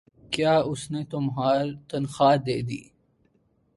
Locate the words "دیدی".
2.45-2.81